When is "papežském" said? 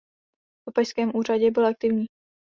0.65-1.11